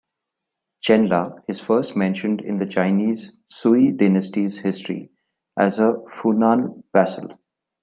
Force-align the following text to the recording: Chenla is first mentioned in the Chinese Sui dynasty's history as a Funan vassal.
Chenla 0.83 1.43
is 1.47 1.59
first 1.59 1.95
mentioned 1.95 2.41
in 2.41 2.57
the 2.57 2.65
Chinese 2.65 3.33
Sui 3.51 3.91
dynasty's 3.91 4.57
history 4.57 5.11
as 5.55 5.77
a 5.77 5.93
Funan 6.11 6.83
vassal. 6.91 7.29